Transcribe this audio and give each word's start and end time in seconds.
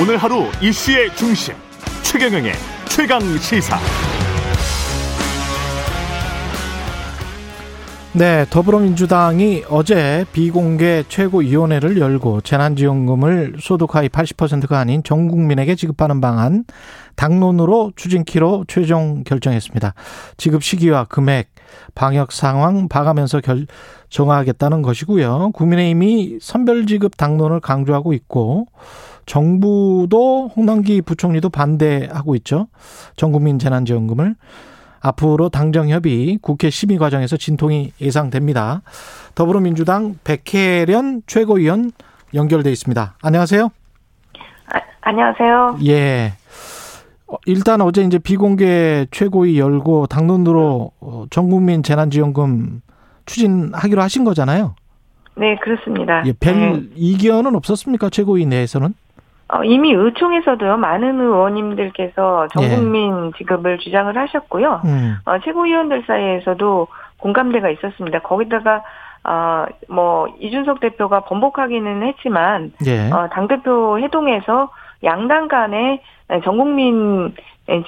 오늘 0.00 0.16
하루 0.16 0.46
이슈의 0.60 1.14
중심 1.14 1.54
최경영의 2.02 2.52
최강 2.88 3.20
시사. 3.38 3.78
네, 8.12 8.44
더불어민주당이 8.50 9.64
어제 9.70 10.24
비공개 10.32 11.04
최고위원회를 11.08 12.00
열고 12.00 12.40
재난지원금을 12.40 13.58
소득하위 13.60 14.08
80%가 14.08 14.80
아닌 14.80 15.04
전 15.04 15.28
국민에게 15.28 15.76
지급하는 15.76 16.20
방안 16.20 16.64
당론으로 17.14 17.92
추진키로 17.94 18.64
최종 18.66 19.22
결정했습니다. 19.22 19.94
지급 20.36 20.64
시기와 20.64 21.04
금액, 21.04 21.50
방역 21.94 22.32
상황 22.32 22.88
봐가면서 22.88 23.40
결 23.40 23.66
정하겠다는 24.08 24.82
것이고요. 24.82 25.52
국민의힘이 25.54 26.38
선별지급 26.40 27.16
당론을 27.16 27.60
강조하고 27.60 28.12
있고 28.12 28.66
정부도 29.26 30.50
홍남기 30.54 31.02
부총리도 31.02 31.50
반대하고 31.50 32.34
있죠. 32.36 32.68
전국민 33.16 33.58
재난지원금을. 33.58 34.34
앞으로 35.00 35.50
당정 35.50 35.90
협의 35.90 36.38
국회 36.40 36.70
심의 36.70 36.96
과정에서 36.96 37.36
진통이 37.36 37.92
예상됩니다. 38.00 38.82
더불어민주당 39.34 40.16
백혜련 40.24 41.22
최고위원 41.26 41.92
연결돼 42.32 42.72
있습니다. 42.72 43.16
안녕하세요. 43.22 43.70
아, 44.72 44.80
안녕하세요. 45.02 45.78
예. 45.86 46.32
어, 47.26 47.36
일단 47.44 47.82
어제 47.82 48.02
이제 48.02 48.18
비공개 48.18 49.06
최고위 49.10 49.58
열고 49.58 50.06
당론으로 50.06 50.92
어, 51.00 51.24
전국민 51.30 51.82
재난지원금 51.82 52.80
추진하기로 53.26 54.00
하신 54.00 54.24
거잖아요. 54.24 54.74
네, 55.36 55.56
그렇습니다. 55.62 56.22
예, 56.26 56.32
별 56.32 56.54
네. 56.54 56.88
이견은 56.94 57.54
없었습니까? 57.56 58.08
최고위 58.08 58.46
내에서는? 58.46 58.94
어, 59.54 59.62
이미 59.62 59.92
의총에서도요, 59.92 60.78
많은 60.78 61.20
의원님들께서 61.20 62.48
전국민 62.48 63.32
지급을 63.38 63.78
주장을 63.78 64.16
하셨고요. 64.16 64.82
음. 64.84 65.16
어, 65.24 65.38
최고위원들 65.38 66.02
사이에서도 66.08 66.88
공감대가 67.18 67.70
있었습니다. 67.70 68.18
거기다가, 68.18 68.82
어, 69.22 69.66
뭐, 69.88 70.26
이준석 70.40 70.80
대표가 70.80 71.20
번복하기는 71.20 72.02
했지만, 72.02 72.72
예. 72.86 73.08
어, 73.12 73.28
당 73.30 73.46
대표 73.46 74.00
회동에서 74.00 74.70
양당 75.04 75.46
간에 75.46 76.02
전국민 76.42 77.32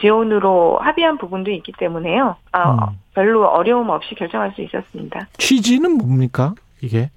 지원으로 0.01 0.79
합의한 0.81 1.19
부분도 1.19 1.51
있기 1.51 1.73
때문에요. 1.79 2.37
아, 2.53 2.71
음. 2.71 2.99
별로 3.15 3.45
어려움 3.47 3.91
없이 3.91 4.15
결정할 4.15 4.53
수 4.53 4.63
있었습니다. 4.63 5.27
취지는 5.39 5.99
뭡니까? 5.99 6.55
이게? 6.81 7.11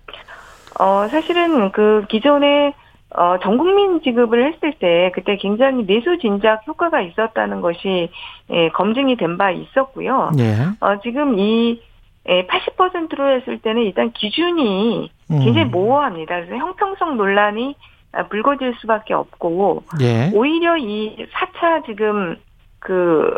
어, 0.80 1.08
사실은 1.10 1.72
그 1.72 2.06
기존에 2.10 2.74
어, 3.16 3.40
전 3.42 3.58
국민 3.58 4.02
지급을 4.02 4.54
했을 4.54 4.74
때 4.74 5.12
그때 5.16 5.38
굉장히 5.38 5.86
내수 5.86 6.20
진작 6.20 6.66
효과가 6.68 7.02
있었다는 7.02 7.62
것이 7.62 8.10
예, 8.52 8.70
검증이 8.70 9.16
된 9.18 9.38
바 9.38 9.52
있었고요. 9.52 10.32
예. 10.40 10.56
어, 10.80 11.00
지금 11.02 11.40
이 11.40 11.82
예, 12.28 12.46
80%로 12.46 13.32
했을 13.32 13.60
때는 13.60 13.84
일단 13.84 14.12
기준이 14.12 15.10
음. 15.32 15.40
굉장히 15.40 15.66
모호합니다. 15.70 16.36
그래서 16.36 16.56
형평성 16.58 17.18
논란이 17.18 17.76
아, 18.12 18.24
불거질 18.24 18.76
수밖에 18.82 19.14
없고 19.14 19.84
예. 20.02 20.32
오히려 20.34 20.78
이 20.78 21.28
4차 21.32 21.86
지금 21.86 22.36
그, 22.80 23.36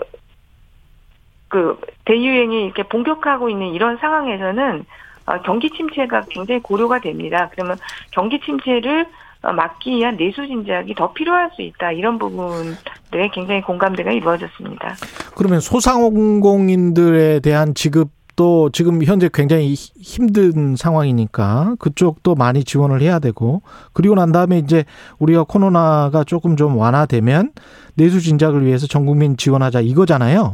그, 1.49 1.79
대유행이 2.05 2.65
이렇게 2.65 2.83
본격화하고 2.83 3.49
있는 3.49 3.67
이런 3.67 3.97
상황에서는 3.97 4.85
어, 5.27 5.41
경기 5.41 5.69
침체가 5.69 6.23
굉장히 6.29 6.61
고려가 6.61 6.99
됩니다. 6.99 7.49
그러면 7.51 7.77
경기 8.11 8.39
침체를 8.39 9.01
어, 9.03 9.07
막기 9.41 9.91
위한 9.91 10.17
내수 10.17 10.45
진작이 10.45 10.93
더 10.95 11.11
필요할 11.13 11.49
수 11.55 11.61
있다. 11.63 11.91
이런 11.91 12.19
부분들에 12.19 13.29
굉장히 13.33 13.61
공감대가 13.61 14.11
이루어졌습니다. 14.11 14.95
그러면 15.35 15.59
소상공인들에 15.59 17.39
대한 17.39 17.73
지급도 17.73 18.69
지금 18.71 19.03
현재 19.03 19.29
굉장히 19.33 19.69
히- 19.73 19.91
힘든 19.99 20.75
상황이니까 20.75 21.75
그쪽도 21.79 22.35
많이 22.35 22.63
지원을 22.63 23.01
해야 23.01 23.19
되고 23.19 23.61
그리고 23.93 24.13
난 24.15 24.31
다음에 24.31 24.59
이제 24.59 24.83
우리가 25.19 25.43
코로나가 25.45 26.23
조금 26.23 26.55
좀 26.55 26.77
완화되면 26.77 27.51
내수 27.95 28.21
진작을 28.21 28.65
위해서 28.65 28.85
전 28.87 29.05
국민 29.05 29.37
지원하자 29.37 29.81
이거잖아요. 29.81 30.53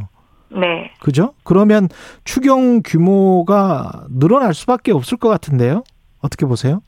네. 0.50 0.90
그죠? 1.00 1.34
그러면 1.44 1.88
추경 2.24 2.80
규모가 2.82 4.06
늘어날 4.08 4.54
수밖에 4.54 4.92
없을 4.92 5.18
것 5.18 5.28
같은데요. 5.28 5.84
어떻게 6.22 6.46
보세요? 6.46 6.80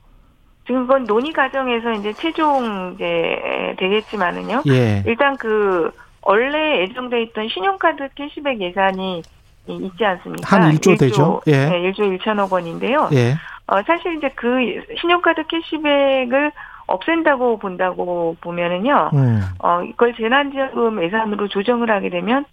지금 0.65 0.81
그건 0.87 1.03
논의 1.05 1.33
과정에서 1.33 1.91
이제 1.93 2.13
최종 2.13 2.93
이제 2.95 3.73
되겠지만은요. 3.77 4.63
예. 4.67 5.03
일단 5.07 5.35
그 5.37 5.91
원래 6.23 6.81
예정돼 6.81 7.21
있던 7.23 7.47
신용카드 7.49 8.09
캐시백 8.15 8.61
예산이 8.61 9.21
이- 9.67 9.75
있지 9.75 10.05
않습니까? 10.05 10.55
한 10.61 10.71
1조 10.71 10.99
되죠? 10.99 11.41
예. 11.47 11.65
네, 11.69 11.91
1조 11.91 12.17
1천억 12.19 12.51
원인데요. 12.51 13.09
예. 13.13 13.33
어, 13.67 13.81
사실 13.83 14.17
이제 14.17 14.29
그 14.35 14.57
신용카드 14.99 15.43
캐시백을 15.47 16.51
없앤다고 16.87 17.57
본다고 17.57 18.35
보면은요. 18.41 19.11
음. 19.13 19.41
어, 19.59 19.81
이걸 19.83 20.13
재난지원금 20.15 21.03
예산으로 21.03 21.47
조정을 21.47 21.89
하게 21.89 22.09
되면 22.09 22.45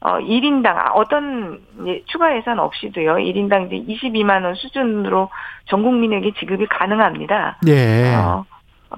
어, 0.00 0.18
1인당 0.18 0.92
어떤 0.94 1.60
예, 1.86 2.02
추가 2.06 2.36
예산 2.36 2.58
없이도요. 2.58 3.14
1인당 3.14 3.72
이제 3.72 4.08
22만 4.08 4.44
원 4.44 4.54
수준으로 4.54 5.30
전 5.66 5.82
국민에게 5.82 6.32
지급이 6.38 6.66
가능합니다. 6.66 7.58
예. 7.66 8.14
어, 8.14 8.44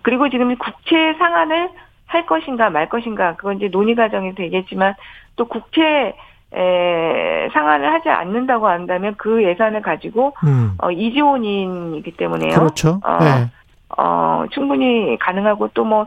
그리고 0.03 0.29
지금 0.29 0.55
국채 0.57 1.15
상환을 1.19 1.71
할 2.07 2.27
것인가 2.27 2.71
말 2.71 2.89
것인가 2.89 3.37
그건 3.37 3.57
이제 3.57 3.69
논의 3.69 3.95
과정이 3.95 4.35
되겠지만 4.35 4.95
또 5.37 5.47
국채 5.47 6.15
에, 6.53 7.49
상환을 7.53 7.93
하지 7.93 8.09
않는다고 8.09 8.69
한다면 8.69 9.15
그 9.19 9.45
예산을 9.45 9.83
가지고 9.83 10.35
음. 10.45 10.75
어, 10.79 10.89
2조 10.89 11.31
원이기 11.31 12.13
때문에요. 12.13 12.55
그렇죠. 12.55 13.01
어, 13.05 13.19
예. 13.21 13.51
어, 13.97 14.45
충분히 14.51 15.17
가능하고 15.19 15.69
또 15.69 15.85
뭐 15.85 16.07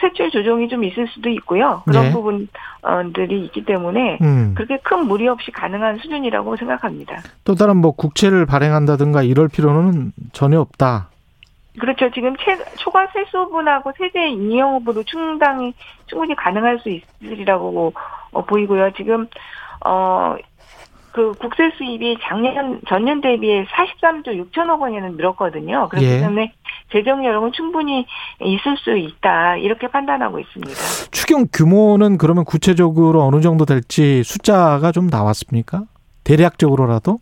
세출 0.00 0.30
조정이 0.30 0.68
좀 0.68 0.82
있을 0.82 1.06
수도 1.08 1.28
있고요. 1.30 1.82
그런 1.86 2.04
네. 2.06 2.12
부분들이 2.12 3.44
있기 3.44 3.64
때문에 3.64 4.18
음. 4.20 4.54
그렇게 4.56 4.78
큰 4.78 5.06
무리 5.06 5.28
없이 5.28 5.52
가능한 5.52 5.98
수준이라고 5.98 6.56
생각합니다. 6.56 7.22
또 7.44 7.54
다른 7.54 7.76
뭐 7.76 7.92
국채를 7.92 8.46
발행한다든가 8.46 9.22
이럴 9.22 9.48
필요는 9.48 10.12
전혀 10.32 10.60
없다. 10.60 11.08
그렇죠. 11.78 12.10
지금 12.10 12.36
채, 12.36 12.56
초과 12.78 13.06
세수분하고 13.08 13.92
세제 13.96 14.28
이용업으로 14.28 15.02
충당이 15.04 15.74
충분히 16.06 16.34
가능할 16.34 16.80
수 16.80 16.88
있으리라고 16.90 17.92
어, 18.32 18.44
보이고요. 18.44 18.92
지금 18.92 19.28
어. 19.84 20.36
그 21.12 21.32
국세 21.34 21.70
수입이 21.76 22.16
작년 22.22 22.80
전년 22.88 23.20
대비해 23.20 23.64
43조 23.66 24.50
6천억 24.50 24.80
원에는 24.80 25.16
늘었거든요. 25.16 25.88
그렇기 25.88 26.04
예. 26.04 26.18
때문에 26.18 26.52
재정 26.92 27.24
여력은 27.24 27.52
충분히 27.52 28.06
있을 28.40 28.76
수 28.76 28.96
있다 28.96 29.56
이렇게 29.56 29.88
판단하고 29.88 30.38
있습니다. 30.38 30.74
추경 31.10 31.46
규모는 31.52 32.18
그러면 32.18 32.44
구체적으로 32.44 33.22
어느 33.22 33.40
정도 33.40 33.64
될지 33.64 34.22
숫자가 34.22 34.92
좀 34.92 35.08
나왔습니까? 35.08 35.82
대략적으로라도? 36.24 37.18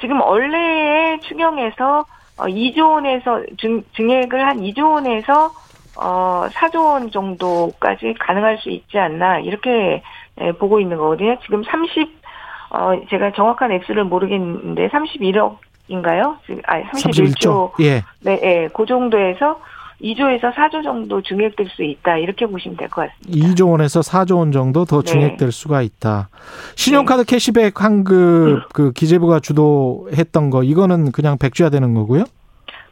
지금 0.00 0.20
원래의 0.20 1.20
추경에서 1.20 2.04
어, 2.36 2.44
2조 2.46 2.94
원에서 2.94 3.42
증, 3.60 3.82
증액을 3.94 4.46
한 4.46 4.60
2조 4.60 4.92
원에서 4.94 5.52
어, 5.96 6.46
4조 6.50 6.84
원 6.84 7.10
정도까지 7.10 8.14
가능할 8.18 8.58
수 8.58 8.70
있지 8.70 8.98
않나 8.98 9.38
이렇게 9.38 10.02
예, 10.40 10.52
보고 10.52 10.80
있는 10.80 10.96
거거든요. 10.96 11.38
지금 11.44 11.62
30 11.62 12.24
어, 12.70 12.92
제가 13.08 13.32
정확한 13.32 13.70
액수를 13.70 14.04
모르겠는데 14.04 14.88
31억 14.88 15.58
인가요? 15.88 16.36
지금 16.46 16.60
아 16.66 16.80
31조 16.82 17.34
31조. 17.36 17.80
예. 17.84 18.02
네, 18.20 18.40
예, 18.42 18.68
그 18.74 18.86
정도에서 18.86 19.60
2조에서 20.02 20.52
4조 20.52 20.82
정도 20.82 21.22
증액될 21.22 21.68
수 21.68 21.82
있다 21.82 22.18
이렇게 22.18 22.46
보시면 22.46 22.76
될 22.76 22.88
것 22.88 23.08
같습니다. 23.08 23.48
2조 23.54 23.70
원에서 23.70 24.00
4조 24.00 24.38
원 24.38 24.52
정도 24.52 24.84
더 24.84 25.02
네. 25.02 25.12
증액될 25.12 25.52
수가 25.52 25.82
있다. 25.82 26.28
신용카드 26.76 27.24
캐시백 27.24 27.80
환급 27.80 28.72
그 28.72 28.92
기재부가 28.92 29.40
주도했던 29.40 30.50
거 30.50 30.62
이거는 30.62 31.12
그냥 31.12 31.38
백지화되는 31.38 31.94
거고요. 31.94 32.24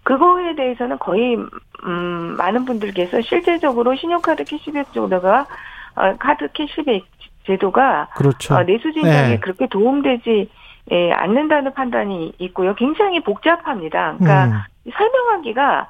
그거에 0.04 0.54
대해서는 0.56 0.98
거의 0.98 1.36
음, 1.84 2.34
많은 2.38 2.64
분들께서 2.64 3.20
실제적으로 3.22 3.94
신용카드 3.96 4.44
캐시백 4.44 4.92
제도가 4.92 5.46
어, 5.96 6.16
카드 6.18 6.48
캐시백 6.52 7.04
제도가 7.46 8.08
그렇죠. 8.16 8.54
어, 8.54 8.62
내수 8.62 8.92
진작에 8.92 9.28
네. 9.28 9.38
그렇게 9.40 9.66
도움되지 9.68 10.48
예, 10.90 11.12
않는다는 11.12 11.72
판단이 11.74 12.32
있고요. 12.38 12.74
굉장히 12.74 13.20
복잡합니다. 13.20 14.16
그러니까 14.18 14.66
음. 14.84 14.90
설명하기가 14.92 15.88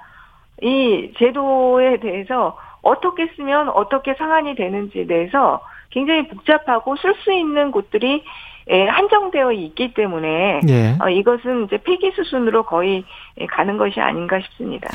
이 0.63 1.13
제도에 1.19 1.99
대해서 2.01 2.57
어떻게 2.83 3.29
쓰면 3.37 3.71
어떻게 3.71 4.15
상환이 4.15 4.55
되는지에 4.55 5.07
대해서 5.07 5.61
굉장히 5.91 6.29
복잡하고 6.29 6.97
쓸 6.97 7.15
수 7.25 7.33
있는 7.33 7.71
곳들이 7.71 8.23
예, 8.71 8.87
한정되어 8.87 9.51
있기 9.53 9.93
때문에 9.95 10.61
예. 10.69 10.97
어, 11.01 11.09
이것은 11.09 11.65
이제 11.65 11.79
폐기 11.79 12.13
수순으로 12.15 12.63
거의 12.63 13.05
가는 13.51 13.77
것이 13.77 13.99
아닌가 14.01 14.39
싶습니다. 14.41 14.89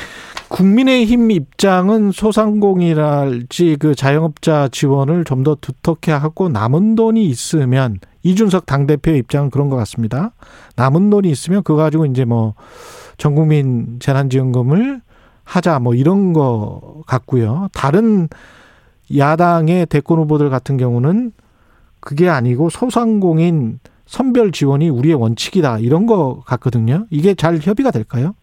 국민의힘 0.48 1.30
입장은 1.30 2.10
소상공인이랄지 2.12 3.76
그 3.78 3.94
자영업자 3.94 4.68
지원을 4.68 5.24
좀 5.24 5.44
더 5.44 5.54
두텁게 5.54 6.12
하고 6.12 6.48
남은 6.48 6.94
돈이 6.96 7.24
있으면 7.26 7.98
이준석 8.28 8.66
당대표 8.66 9.12
입장은 9.12 9.48
그런 9.48 9.70
것 9.70 9.76
같습니다. 9.76 10.32
남은 10.76 11.08
돈이 11.08 11.30
있으면 11.30 11.62
그거 11.62 11.82
가지고 11.82 12.04
이제 12.04 12.26
뭐 12.26 12.54
전국민 13.16 13.98
재난지원금을 14.00 15.00
하자 15.44 15.78
뭐 15.78 15.94
이런 15.94 16.34
거 16.34 17.02
같고요. 17.06 17.68
다른 17.72 18.28
야당의 19.16 19.86
대권 19.86 20.18
후보들 20.18 20.50
같은 20.50 20.76
경우는 20.76 21.32
그게 22.00 22.28
아니고 22.28 22.68
소상공인 22.68 23.80
선별 24.04 24.52
지원이 24.52 24.90
우리의 24.90 25.14
원칙이다 25.14 25.78
이런 25.78 26.04
거 26.04 26.42
같거든요. 26.44 27.06
이게 27.10 27.34
잘 27.34 27.56
협의가 27.56 27.90
될까요? 27.90 28.34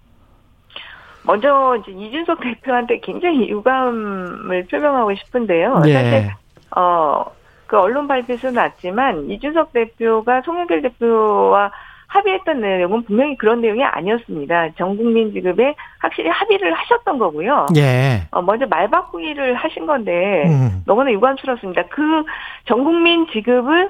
먼저 1.24 1.78
이준석 1.88 2.40
대표한테 2.42 3.00
굉장히 3.02 3.50
유감을 3.50 4.66
표명하고 4.70 5.14
싶은데요. 5.16 5.84
예. 5.86 5.94
사실 5.94 6.32
어 6.76 7.26
그 7.68 7.78
언론 7.78 8.08
발표에서 8.08 8.52
났지만 8.52 9.30
이준석 9.30 9.74
대표가 9.74 10.42
송영길 10.42 10.82
대표와 10.84 11.72
합의했던 12.08 12.62
내용은 12.62 13.04
분명히 13.04 13.36
그런 13.36 13.62
내용이 13.62 13.84
아니었습니다. 13.84 14.70
전 14.78 14.96
국민 14.96 15.34
지급에 15.34 15.76
확실히 16.00 16.30
합의를 16.30 16.74
하셨던 16.74 17.18
거고요. 17.18 17.66
예. 17.76 18.22
어, 18.32 18.42
먼저 18.42 18.66
말 18.68 18.90
바꾸기를 18.90 19.56
하신 19.56 19.86
건데 19.86 20.44
음. 20.48 20.84
너무나 20.86 21.12
유감스럽습니다. 21.12 21.84
그 21.88 22.24
전 22.68 22.84
국민 22.84 23.28
지급을 23.32 23.90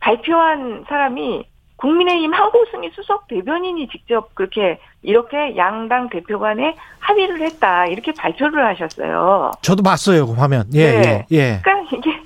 발표한 0.00 0.84
사람이 0.88 1.44
국민의힘 1.76 2.32
한고승희 2.34 2.90
수석 2.94 3.26
대변인이 3.28 3.88
직접 3.88 4.34
그렇게 4.34 4.78
이렇게 5.02 5.56
양당 5.56 6.10
대표 6.10 6.38
간에 6.38 6.74
합의를 6.98 7.40
했다 7.42 7.86
이렇게 7.86 8.12
발표를 8.12 8.66
하셨어요. 8.66 9.50
저도 9.62 9.82
봤어요 9.82 10.26
그 10.26 10.32
화면. 10.34 10.64
예, 10.74 10.90
네. 10.92 11.26
예, 11.32 11.36
예. 11.36 11.60
그러니까 11.62 11.96
이게 11.96 12.20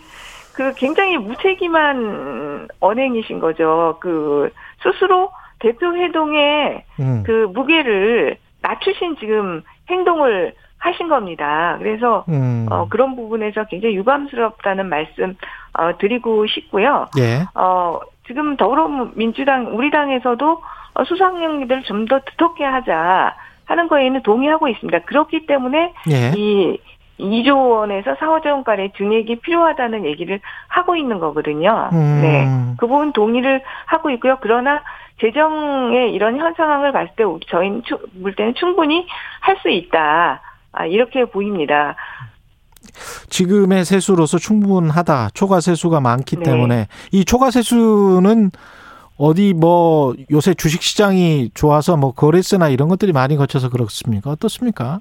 그 0.54 0.72
굉장히 0.74 1.18
무책임한 1.18 2.68
언행이신 2.80 3.40
거죠. 3.40 3.96
그 4.00 4.50
스스로 4.82 5.30
대표 5.58 5.94
회동에 5.94 6.84
음. 7.00 7.22
그 7.26 7.48
무게를 7.52 8.36
낮추신 8.62 9.16
지금 9.18 9.62
행동을 9.90 10.54
하신 10.78 11.08
겁니다. 11.08 11.76
그래서 11.78 12.24
음. 12.28 12.66
어, 12.70 12.86
그런 12.88 13.16
부분에서 13.16 13.64
굉장히 13.64 13.96
유감스럽다는 13.96 14.88
말씀 14.88 15.36
어, 15.72 15.96
드리고 15.98 16.46
싶고요. 16.46 17.06
예. 17.18 17.44
어, 17.54 18.00
지금 18.26 18.56
더불어민주당 18.56 19.74
우리 19.74 19.90
당에서도 19.90 20.62
어, 20.94 21.04
수상령들 21.04 21.82
좀 21.84 22.06
더 22.06 22.20
두텁게 22.20 22.64
하자 22.64 23.34
하는 23.64 23.88
거에는 23.88 24.22
동의하고 24.22 24.68
있습니다. 24.68 25.00
그렇기 25.00 25.46
때문에 25.46 25.92
예. 26.10 26.32
이 26.36 26.78
2조 27.20 27.70
원에서 27.70 28.14
4조 28.14 28.46
원가의 28.46 28.93
증액이 28.96 29.40
필요하다는 29.40 30.05
얘기를 30.05 30.40
하고 30.69 30.96
있는 30.96 31.19
거거든요. 31.20 31.90
음. 31.93 32.20
네. 32.22 32.75
그 32.78 32.87
부분 32.87 33.12
동의를 33.12 33.62
하고 33.87 34.11
있고요. 34.11 34.38
그러나 34.40 34.82
재정의 35.20 36.12
이런 36.12 36.37
현 36.38 36.55
상황을 36.55 36.90
봤을 36.93 37.11
때 37.16 37.22
저희는 37.49 37.82
추- 37.84 37.99
볼 38.20 38.34
때는 38.34 38.55
충분히 38.56 39.06
할 39.40 39.56
수 39.62 39.69
있다. 39.70 40.40
아, 40.72 40.87
이렇게 40.87 41.25
보입니다. 41.26 41.94
지금의 43.28 43.84
세수로서 43.84 44.38
충분하다. 44.38 45.31
초과 45.34 45.61
세수가 45.61 46.00
많기 46.00 46.37
네. 46.37 46.43
때문에 46.43 46.88
이 47.12 47.25
초과 47.25 47.50
세수는 47.50 48.50
어디 49.16 49.55
뭐 49.55 50.14
요새 50.32 50.52
주식 50.55 50.82
시장이 50.82 51.50
좋아서 51.55 51.96
뭐 51.96 52.12
거래세나 52.12 52.69
이런 52.69 52.88
것들이 52.88 53.12
많이 53.12 53.37
거쳐서 53.37 53.70
그렇습니까? 53.70 54.31
어떻습니까? 54.31 55.00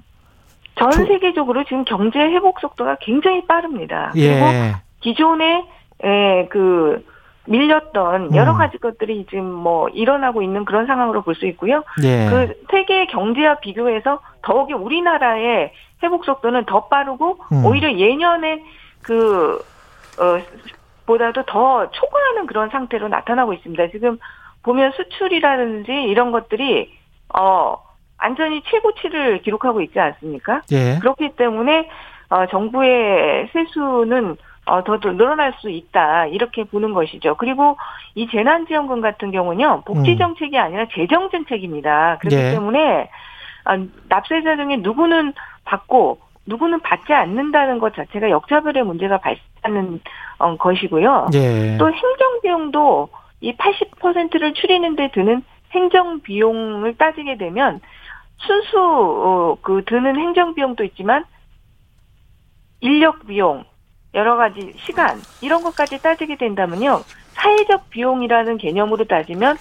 전 0.76 0.90
저- 0.90 1.04
세계적으로 1.04 1.64
지금 1.64 1.84
경제 1.84 2.18
회복 2.18 2.60
속도가 2.60 2.96
굉장히 3.00 3.46
빠릅니다. 3.46 4.10
그리고 4.12 4.28
예. 4.46 4.74
기존에 5.00 5.64
에, 6.02 6.46
그 6.48 7.04
밀렸던 7.46 8.34
여러 8.34 8.52
음. 8.52 8.58
가지 8.58 8.78
것들이 8.78 9.26
지금 9.28 9.44
뭐 9.44 9.88
일어나고 9.90 10.42
있는 10.42 10.64
그런 10.64 10.86
상황으로 10.86 11.22
볼 11.22 11.34
수 11.34 11.46
있고요. 11.46 11.82
예. 12.02 12.26
그 12.30 12.54
세계 12.70 13.06
경제와 13.06 13.56
비교해서 13.56 14.20
더욱이 14.42 14.72
우리나라의 14.72 15.72
회복 16.02 16.24
속도는 16.24 16.64
더 16.64 16.86
빠르고 16.88 17.38
음. 17.52 17.64
오히려 17.66 17.92
예년에 17.92 18.62
그 19.02 19.62
어, 20.18 20.40
보다도 21.06 21.42
더 21.44 21.90
초과하는 21.90 22.46
그런 22.46 22.70
상태로 22.70 23.08
나타나고 23.08 23.52
있습니다. 23.52 23.88
지금 23.88 24.18
보면 24.62 24.92
수출이라든지 24.92 25.92
이런 25.92 26.32
것들이 26.32 26.90
어 27.38 27.76
완전히 28.24 28.62
최고치를 28.62 29.42
기록하고 29.42 29.82
있지 29.82 30.00
않습니까? 30.00 30.62
예. 30.72 30.98
그렇기 30.98 31.36
때문에 31.36 31.88
어, 32.30 32.46
정부의 32.46 33.50
세수는 33.52 34.36
어, 34.66 34.82
더, 34.82 34.98
더 34.98 35.12
늘어날 35.12 35.52
수 35.60 35.68
있다 35.68 36.26
이렇게 36.26 36.64
보는 36.64 36.94
것이죠. 36.94 37.36
그리고 37.36 37.76
이 38.14 38.26
재난지원금 38.28 39.02
같은 39.02 39.30
경우는요 39.30 39.82
복지 39.84 40.12
음. 40.12 40.18
정책이 40.18 40.56
아니라 40.56 40.86
재정 40.94 41.28
정책입니다. 41.30 42.16
그렇기 42.20 42.36
예. 42.36 42.50
때문에 42.52 43.10
아, 43.64 43.78
납세자 44.08 44.56
중에 44.56 44.78
누구는 44.78 45.34
받고 45.64 46.18
누구는 46.46 46.80
받지 46.80 47.12
않는다는 47.12 47.78
것 47.78 47.94
자체가 47.94 48.30
역차별의 48.30 48.84
문제가 48.84 49.18
발생하는 49.18 50.00
어, 50.38 50.56
것이고요. 50.56 51.28
예. 51.34 51.76
또 51.76 51.92
행정 51.92 52.40
비용도 52.42 53.10
이 53.42 53.54
80%를 53.54 54.54
추리는데 54.54 55.10
드는 55.12 55.42
행정 55.72 56.20
비용을 56.20 56.96
따지게 56.96 57.36
되면 57.36 57.80
순수 58.38 58.78
어, 58.78 59.56
그 59.62 59.82
드는 59.86 60.16
행정 60.16 60.54
비용도 60.54 60.84
있지만 60.84 61.24
인력 62.80 63.26
비용 63.26 63.64
여러 64.14 64.36
가지 64.36 64.72
시간 64.84 65.20
이런 65.40 65.62
것까지 65.62 66.00
따지게 66.02 66.36
된다면요 66.36 67.02
사회적 67.32 67.90
비용이라는 67.90 68.58
개념으로 68.58 69.04
따지면 69.06 69.56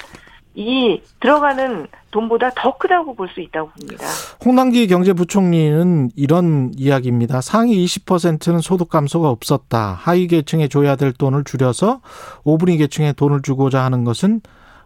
이 0.55 1.01
들어가는 1.19 1.87
돈보다 2.11 2.51
더 2.55 2.77
크다고 2.77 3.15
볼 3.15 3.27
수 3.29 3.41
있다고 3.41 3.69
봅니다. 3.71 4.05
홍남기 4.45 4.85
경제부총리는 4.85 6.11
이런 6.15 6.71
이야기입니다. 6.75 7.41
상위 7.41 7.83
20%는 7.83 8.59
소득 8.59 8.89
감소가 8.89 9.29
없었다. 9.31 9.93
하위 9.99 10.27
계층에 10.27 10.67
줘야 10.67 10.95
될 10.95 11.11
돈을 11.13 11.43
줄여서 11.43 12.01
5분위 12.45 12.77
계층에 12.77 13.13
돈을 13.13 13.41
주고자 13.41 13.83
하는 13.83 14.03
것은 14.03 14.41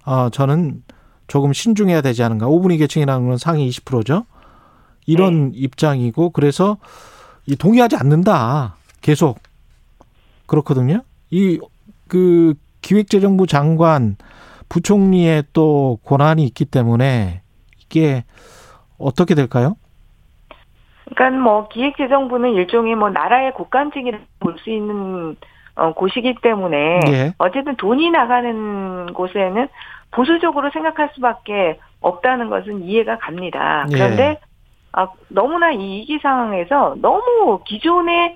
어 0.05 0.29
저는 0.29 0.83
조금 1.27 1.53
신중해야 1.53 2.01
되지 2.01 2.23
않은가. 2.23 2.47
5분위 2.47 2.77
계층이라는 2.79 3.27
건 3.27 3.37
상위 3.37 3.69
20%죠. 3.69 4.25
이런 5.05 5.51
입장이고 5.53 6.31
그래서 6.31 6.77
이 7.45 7.55
동의하지 7.55 7.95
않는다. 7.95 8.75
계속 9.01 9.39
그렇거든요. 10.45 11.01
이 11.29 11.59
그 12.07 12.53
기획재정부 12.81 13.47
장관 13.47 14.15
부총리의 14.69 15.43
또 15.53 15.99
권한이 16.05 16.43
있기 16.45 16.65
때문에 16.65 17.41
이게 17.79 18.23
어떻게 18.97 19.35
될까요? 19.35 19.75
그러니까 21.15 21.41
뭐 21.41 21.67
기획재정부는 21.69 22.53
일종의 22.53 22.95
뭐 22.95 23.09
나라의 23.09 23.53
국간직이라고 23.53 24.23
볼 24.39 24.57
수 24.59 24.69
있는 24.69 25.35
어, 25.77 25.93
곳이기 25.93 26.35
때문에 26.41 26.99
예. 27.07 27.33
어쨌든 27.37 27.75
돈이 27.75 28.09
나가는 28.09 29.13
곳에는 29.13 29.67
보수적으로 30.11 30.71
생각할 30.71 31.11
수밖에 31.13 31.79
없다는 32.01 32.49
것은 32.49 32.83
이해가 32.83 33.19
갑니다. 33.19 33.85
예. 33.91 33.93
그런데 33.93 34.39
아, 34.93 35.07
너무나 35.27 35.71
이 35.71 35.99
위기 35.99 36.17
상황에서 36.19 36.95
너무 37.01 37.59
기존의 37.65 38.35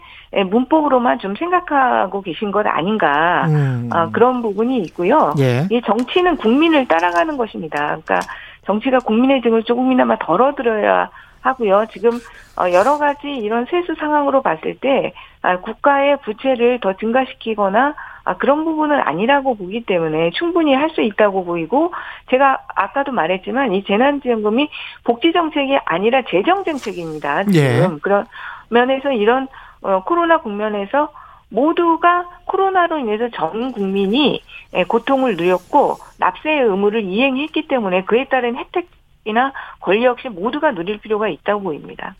문법으로만 0.49 1.17
좀 1.19 1.35
생각하고 1.35 2.21
계신 2.21 2.51
것 2.51 2.65
아닌가 2.67 3.47
음. 3.47 3.89
아, 3.91 4.09
그런 4.11 4.43
부분이 4.43 4.77
있고요. 4.83 5.33
예. 5.39 5.67
이 5.71 5.81
정치는 5.81 6.37
국민을 6.37 6.87
따라가는 6.87 7.35
것입니다. 7.37 7.77
그러니까 7.87 8.19
정치가 8.65 8.99
국민의 8.99 9.41
등을 9.41 9.63
조금이나마 9.63 10.17
덜어들어야 10.19 11.09
하고요. 11.41 11.87
지금 11.91 12.11
어, 12.59 12.71
여러 12.71 12.97
가지 12.97 13.27
이런 13.27 13.65
세수 13.65 13.95
상황으로 13.95 14.41
봤을 14.41 14.77
때 14.77 15.13
아, 15.41 15.57
국가의 15.59 16.17
부채를 16.21 16.79
더 16.81 16.93
증가시키거나 16.97 17.95
아, 18.23 18.37
그런 18.37 18.63
부분은 18.63 18.99
아니라고 18.99 19.55
보기 19.55 19.85
때문에 19.85 20.29
충분히 20.31 20.75
할 20.75 20.91
수 20.91 21.01
있다고 21.01 21.45
보이고 21.45 21.93
제가 22.29 22.59
아까도 22.75 23.11
말했지만 23.13 23.73
이 23.73 23.83
재난지원금이 23.85 24.69
복지 25.05 25.31
정책이 25.31 25.77
아니라 25.85 26.21
재정 26.29 26.63
정책입니다. 26.65 27.45
지금 27.45 27.99
그런 28.01 28.25
면에서 28.69 29.11
이런 29.11 29.47
어, 29.81 30.03
코로나 30.03 30.39
국면에서 30.41 31.09
모두가 31.49 32.25
코로나로 32.45 32.99
인해서 32.99 33.29
전 33.29 33.71
국민이 33.71 34.41
예, 34.73 34.83
고통을 34.83 35.35
누렸고 35.35 35.97
납세의 36.19 36.61
의무를 36.63 37.01
이행했기 37.03 37.67
때문에 37.67 38.03
그에 38.03 38.25
따른 38.25 38.55
혜택 38.55 38.87
이나 39.25 39.53
권리 39.79 40.03
역시 40.03 40.29
모두가 40.29 40.71
누릴 40.71 40.99
필요가 40.99 41.27
있다고 41.27 41.61
보입니다. 41.61 42.15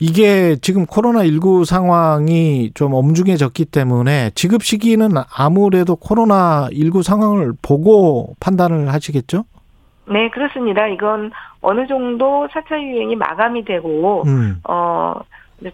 이게 0.00 0.56
지금 0.56 0.86
코로나19 0.86 1.64
상황이 1.64 2.70
좀 2.74 2.94
엄중해졌기 2.94 3.66
때문에 3.66 4.30
지급 4.34 4.62
시기는 4.62 5.08
아무래도 5.36 5.96
코로나19 5.96 7.02
상황을 7.02 7.52
보고 7.62 8.34
판단을 8.40 8.92
하시겠죠? 8.92 9.44
네, 10.06 10.28
그렇습니다. 10.30 10.86
이건 10.88 11.30
어느 11.60 11.86
정도 11.86 12.46
4차 12.48 12.80
유행이 12.80 13.16
마감이 13.16 13.64
되고, 13.64 14.22
음. 14.26 14.60
어, 14.68 15.14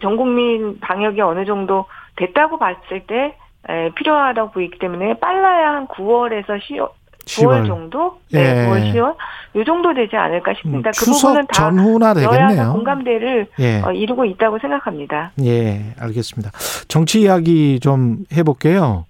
전 0.00 0.16
국민 0.16 0.78
방역이 0.78 1.20
어느 1.20 1.44
정도 1.44 1.86
됐다고 2.16 2.58
봤을 2.58 3.06
때, 3.06 3.34
에, 3.68 3.90
필요하다고 3.96 4.52
보이기 4.52 4.78
때문에 4.78 5.18
빨라야 5.18 5.72
한 5.72 5.88
9월에서 5.88 6.60
10월, 6.60 6.90
9월 7.26 7.66
정도? 7.66 8.18
네, 8.32 8.40
예. 8.40 8.68
9월, 8.68 8.92
10월? 8.92 9.14
요 9.56 9.64
정도 9.64 9.92
되지 9.92 10.16
않을까 10.16 10.54
싶습니다. 10.54 10.90
음, 10.90 10.92
그 10.96 11.04
부분은 11.06 11.46
다 11.48 11.52
전후나 11.54 12.14
되겠네요. 12.14 12.72
공감대를 12.72 13.48
예. 13.58 13.82
어, 13.82 13.92
이루고 13.92 14.24
있다고 14.24 14.58
생각합니다. 14.60 15.32
예, 15.42 15.92
알겠습니다. 15.98 16.50
정치 16.88 17.22
이야기 17.22 17.80
좀 17.80 18.18
해볼게요. 18.32 19.06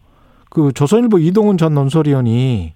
그 0.49 0.73
조선일보 0.73 1.19
이동훈 1.19 1.59
전 1.59 1.75
논설위원이 1.75 2.73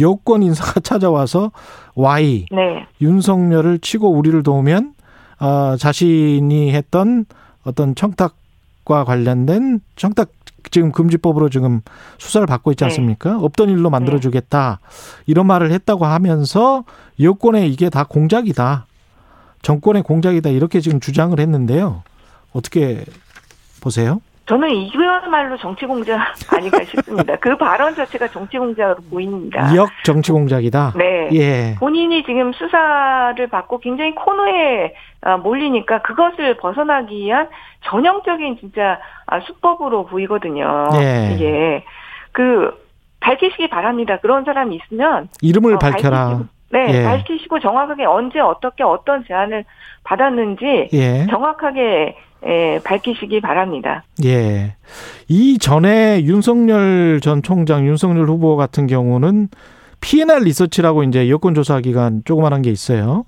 여권 0.00 0.42
인사가 0.42 0.80
찾아와서 0.82 1.52
Y 1.94 2.46
네. 2.50 2.86
윤석열을 3.00 3.78
치고 3.78 4.10
우리를 4.10 4.42
도우면 4.42 4.94
어, 5.40 5.76
자신이 5.76 6.72
했던 6.72 7.26
어떤 7.64 7.94
청탁과 7.94 9.04
관련된 9.04 9.80
청탁 9.96 10.30
지금 10.70 10.92
금지법으로 10.92 11.48
지금 11.48 11.80
수사를 12.18 12.46
받고 12.46 12.70
있지 12.72 12.80
네. 12.80 12.86
않습니까? 12.86 13.32
네. 13.32 13.38
없던 13.40 13.70
일로 13.70 13.90
만들어주겠다 13.90 14.80
이런 15.26 15.46
말을 15.46 15.72
했다고 15.72 16.04
하면서 16.06 16.84
여권에 17.20 17.66
이게 17.68 17.90
다 17.90 18.04
공작이다, 18.04 18.86
정권의 19.62 20.02
공작이다 20.02 20.50
이렇게 20.50 20.80
지금 20.80 21.00
주장을 21.00 21.38
했는데요. 21.38 22.02
어떻게 22.52 23.04
보세요? 23.80 24.20
저는 24.46 24.70
이거야말로 24.70 25.56
정치 25.56 25.86
공작 25.86 26.20
아닌가 26.52 26.84
싶습니다. 26.84 27.36
그 27.36 27.56
발언 27.56 27.94
자체가 27.94 28.28
정치 28.28 28.58
공작으로 28.58 28.96
보입니다. 29.10 29.74
역 29.74 29.88
정치 30.04 30.32
공작이다. 30.32 30.92
네. 30.96 31.30
예. 31.32 31.74
본인이 31.78 32.22
지금 32.24 32.52
수사를 32.52 33.46
받고 33.46 33.78
굉장히 33.78 34.14
코너에 34.14 34.94
아, 35.22 35.38
몰리니까 35.38 36.02
그것을 36.02 36.58
벗어나기 36.58 37.16
위한 37.16 37.48
전형적인 37.84 38.58
진짜 38.60 39.00
아, 39.26 39.40
수법으로 39.40 40.06
보이거든요. 40.06 40.88
예. 40.96 41.32
이게 41.34 41.84
그 42.32 42.70
밝히시기 43.20 43.68
바랍니다. 43.68 44.18
그런 44.20 44.44
사람이 44.44 44.76
있으면 44.76 45.28
이름을 45.40 45.76
어, 45.76 45.78
밝혀라. 45.78 46.24
밝히시고, 46.26 46.48
네, 46.72 46.86
예. 46.90 47.04
밝히시고 47.04 47.60
정확하게 47.60 48.04
언제 48.04 48.40
어떻게 48.40 48.82
어떤 48.82 49.24
제안을 49.24 49.64
받았는지 50.02 50.90
예. 50.92 51.26
정확하게 51.30 52.16
예, 52.46 52.80
밝히시기 52.84 53.40
바랍니다. 53.40 54.04
예. 54.24 54.76
이 55.28 55.58
전에 55.58 56.22
윤석열 56.24 57.20
전 57.22 57.42
총장, 57.42 57.86
윤석열 57.86 58.28
후보 58.28 58.56
같은 58.56 58.86
경우는 58.86 59.48
P&L 60.00 60.42
리서치라고 60.44 61.04
이제 61.04 61.30
여론 61.30 61.54
조사 61.54 61.80
기관 61.80 62.22
조그만한 62.24 62.60
게 62.60 62.70
있어요. 62.70 63.24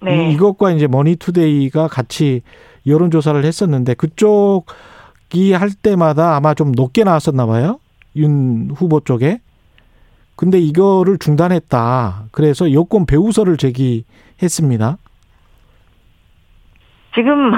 네. 0.00 0.30
이, 0.30 0.34
이것과 0.34 0.70
이제 0.72 0.86
머니투데이가 0.86 1.88
같이 1.88 2.42
여론 2.86 3.10
조사를 3.10 3.44
했었는데 3.44 3.94
그쪽이 3.94 5.52
할 5.52 5.70
때마다 5.70 6.36
아마 6.36 6.54
좀 6.54 6.72
높게 6.72 7.02
나왔었나 7.04 7.46
봐요. 7.46 7.80
윤 8.16 8.70
후보 8.74 9.00
쪽에. 9.00 9.40
근데 10.36 10.58
이거를 10.58 11.18
중단했다. 11.18 12.24
그래서 12.30 12.72
여권 12.72 13.06
배후설을 13.06 13.56
제기했습니다. 13.56 14.98
지금 17.14 17.52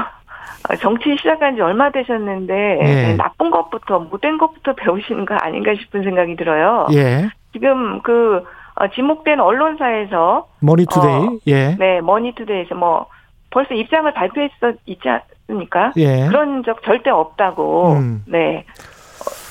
정치 0.80 1.16
시작한 1.16 1.56
지 1.56 1.60
얼마 1.60 1.90
되셨는데 1.90 2.78
예. 2.82 3.14
나쁜 3.16 3.50
것부터 3.50 4.00
못된 4.00 4.38
것부터 4.38 4.74
배우시는 4.76 5.26
거 5.26 5.34
아닌가 5.34 5.74
싶은 5.74 6.02
생각이 6.02 6.36
들어요. 6.36 6.86
예. 6.92 7.28
지금 7.52 8.00
그 8.02 8.42
어, 8.76 8.88
지목된 8.88 9.38
언론사에서 9.38 10.48
머니투데이, 10.60 11.12
어, 11.12 11.38
예, 11.46 11.76
네, 11.76 12.00
머니투데이에서 12.00 12.74
뭐 12.74 13.06
벌써 13.50 13.72
입장을 13.74 14.12
발표했어 14.12 14.72
있지 14.86 15.08
않습니까? 15.08 15.92
예. 15.96 16.26
그런 16.26 16.64
적 16.64 16.82
절대 16.82 17.10
없다고. 17.10 17.92
음. 17.92 18.24
네, 18.26 18.64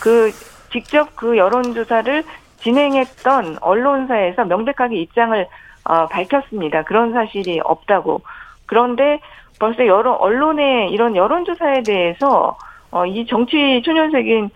그 0.01 0.31
직접 0.71 1.15
그 1.15 1.37
여론조사를 1.37 2.23
진행했던 2.57 3.59
언론사에서 3.61 4.43
명백하게 4.45 4.97
입장을 4.97 5.47
어, 5.85 6.07
밝혔습니다. 6.07 6.83
그런 6.83 7.13
사실이 7.13 7.61
없다고. 7.63 8.21
그런데 8.65 9.19
벌써 9.59 9.85
여러 9.85 10.13
언론의 10.13 10.91
이런 10.91 11.15
여론조사에 11.15 11.83
대해서 11.83 12.57
어, 12.91 13.05
이 13.05 13.25
정치 13.25 13.81
초년생인 13.83 14.49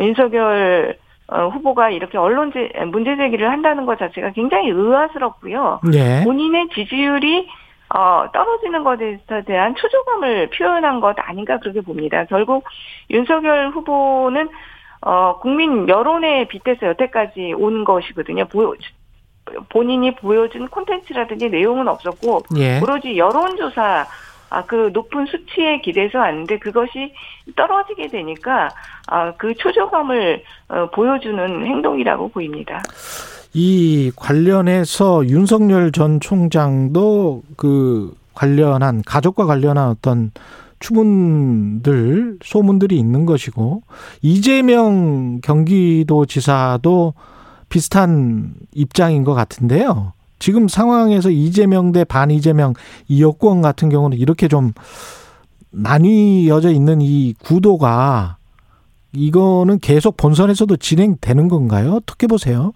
윤석열 0.00 0.96
어, 1.28 1.48
후보가 1.48 1.90
이렇게 1.90 2.18
언론 2.18 2.52
제, 2.52 2.70
문제 2.86 3.16
제기를 3.16 3.50
한다는 3.50 3.86
것 3.86 3.98
자체가 3.98 4.32
굉장히 4.32 4.70
의아스럽고요. 4.70 5.80
네. 5.90 6.24
본인의 6.24 6.68
지지율이 6.74 7.48
어, 7.94 8.26
떨어지는 8.32 8.84
것에 8.84 9.20
대한 9.46 9.74
초조감을 9.74 10.50
표현한 10.50 11.00
것 11.00 11.14
아닌가 11.18 11.58
그렇게 11.58 11.80
봅니다. 11.80 12.24
결국 12.24 12.64
윤석열 13.10 13.70
후보는 13.70 14.48
어, 15.02 15.38
국민 15.40 15.88
여론에 15.88 16.46
빗대서 16.48 16.86
여태까지 16.86 17.54
온 17.56 17.84
것이거든요. 17.84 18.46
보여, 18.46 18.74
본인이 19.68 20.14
보여준 20.14 20.68
콘텐츠라든지 20.68 21.50
내용은 21.50 21.88
없었고 21.88 22.42
예. 22.56 22.80
오로지 22.80 23.18
여론조사 23.18 24.06
아, 24.52 24.64
그 24.66 24.90
높은 24.92 25.24
수치에 25.24 25.80
기대서 25.80 26.18
왔는데 26.18 26.58
그것이 26.58 27.14
떨어지게 27.56 28.08
되니까 28.08 28.68
아, 29.06 29.32
그 29.32 29.54
초조감을 29.54 30.42
어, 30.68 30.90
보여주는 30.90 31.66
행동이라고 31.66 32.28
보입니다. 32.28 32.82
이 33.54 34.12
관련해서 34.14 35.26
윤석열 35.26 35.90
전 35.90 36.20
총장도 36.20 37.42
그 37.56 38.14
관련한 38.34 39.02
가족과 39.06 39.46
관련한 39.46 39.88
어떤 39.88 40.32
추문들 40.80 42.38
소문들이 42.42 42.98
있는 42.98 43.24
것이고 43.24 43.82
이재명 44.20 45.40
경기도 45.40 46.26
지사도 46.26 47.14
비슷한 47.70 48.52
입장인 48.74 49.24
것 49.24 49.32
같은데요. 49.32 50.12
지금 50.42 50.66
상황에서 50.66 51.30
이재명 51.30 51.92
대 51.92 52.02
반 52.02 52.32
이재명 52.32 52.74
이 53.06 53.22
여권 53.22 53.62
같은 53.62 53.88
경우는 53.88 54.18
이렇게 54.18 54.48
좀 54.48 54.72
나뉘어져 55.70 56.70
있는 56.70 57.00
이 57.00 57.32
구도가 57.34 58.38
이거는 59.12 59.78
계속 59.78 60.16
본선에서도 60.16 60.76
진행되는 60.78 61.46
건가요? 61.46 61.92
어떻게 61.92 62.26
보세요? 62.26 62.72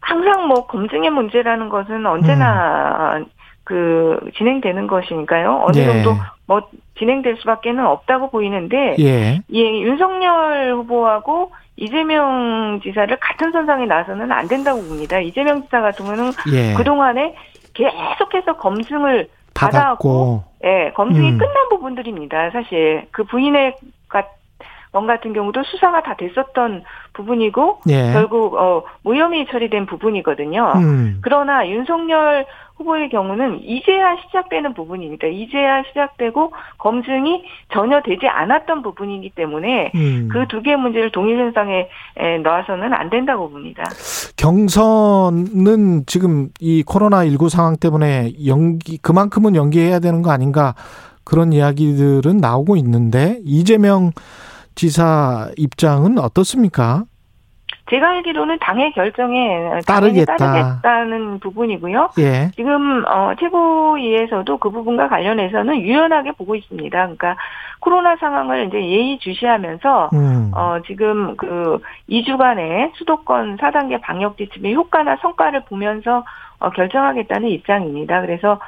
항상 0.00 0.48
뭐 0.48 0.66
검증의 0.66 1.10
문제라는 1.10 1.68
것은 1.68 2.06
언제나 2.06 3.18
음. 3.18 3.26
그 3.62 4.18
진행되는 4.38 4.86
것이니까요. 4.86 5.64
어느 5.66 5.76
예. 5.76 5.84
정도 5.84 6.16
뭐 6.46 6.62
진행될 6.98 7.36
수밖에는 7.40 7.84
없다고 7.84 8.30
보이는데 8.30 8.96
예. 8.98 9.42
예 9.52 9.80
윤석열 9.82 10.72
후보하고 10.76 11.50
이재명 11.76 12.80
지사를 12.82 13.14
같은 13.20 13.52
선상에 13.52 13.86
나서는 13.86 14.32
안 14.32 14.48
된다고 14.48 14.82
봅니다. 14.82 15.20
이재명 15.20 15.62
지사 15.62 15.80
같은 15.80 16.06
경우는 16.06 16.32
예. 16.52 16.74
그동안에 16.74 17.34
계속해서 17.74 18.56
검증을 18.56 19.28
받았고, 19.54 20.44
예, 20.64 20.92
검증이 20.94 21.32
음. 21.32 21.38
끝난 21.38 21.68
부분들입니다. 21.68 22.50
사실 22.50 23.06
그 23.10 23.24
부인의 23.24 23.76
원 24.92 25.06
같은 25.06 25.32
경우도 25.32 25.62
수사가 25.64 26.02
다 26.02 26.14
됐었던 26.16 26.84
부분이고 27.12 27.80
예. 27.88 28.12
결국 28.12 28.54
어 28.54 28.84
무혐의 29.02 29.46
처리된 29.50 29.86
부분이거든요. 29.86 30.72
음. 30.76 31.18
그러나 31.22 31.68
윤석열 31.68 32.46
후보의 32.76 33.08
경우는 33.08 33.62
이제야 33.62 34.16
시작되는 34.26 34.74
부분입니다. 34.74 35.26
이제야 35.28 35.82
시작되고 35.88 36.52
검증이 36.78 37.44
전혀 37.72 38.02
되지 38.02 38.26
않았던 38.26 38.82
부분이기 38.82 39.30
때문에 39.30 39.92
음. 39.94 40.28
그두 40.30 40.62
개의 40.62 40.76
문제를 40.76 41.10
동일 41.10 41.38
현상에 41.38 41.88
넣어서는 42.42 42.92
안 42.92 43.08
된다고 43.08 43.48
봅니다. 43.50 43.84
경선은 44.36 46.04
지금 46.06 46.48
이 46.60 46.82
코로나 46.82 47.24
19 47.26 47.48
상황 47.48 47.76
때문에 47.76 48.32
연기 48.46 48.98
그만큼은 48.98 49.56
연기해야 49.56 49.98
되는 49.98 50.20
거 50.20 50.30
아닌가 50.30 50.74
그런 51.24 51.52
이야기들은 51.52 52.36
나오고 52.36 52.76
있는데 52.76 53.40
이재명 53.44 54.12
지사 54.76 55.48
입장은 55.56 56.18
어떻습니까? 56.18 57.04
제가 57.88 58.08
알기로는 58.08 58.58
당의 58.60 58.92
결정에 58.92 59.80
따르겠다. 59.86 60.36
따르겠다는 60.36 61.38
부분이고요. 61.38 62.10
예. 62.18 62.50
지금 62.56 63.04
어, 63.06 63.32
최고위에서도 63.38 64.58
그 64.58 64.70
부분과 64.70 65.08
관련해서는 65.08 65.80
유연하게 65.80 66.32
보고 66.32 66.56
있습니다. 66.56 66.98
그러니까 66.98 67.36
코로나 67.78 68.16
상황을 68.16 68.66
이제 68.66 68.78
예의주시하면서 68.78 70.10
음. 70.14 70.50
어, 70.54 70.78
지금 70.86 71.36
그 71.36 71.78
2주간의 72.10 72.90
수도권 72.96 73.56
4단계 73.58 74.00
방역 74.00 74.36
지침의 74.36 74.74
효과나 74.74 75.16
성과를 75.22 75.64
보면서 75.66 76.24
어, 76.58 76.70
결정하겠다는 76.70 77.48
입장입니다. 77.48 78.20
그래서 78.20 78.58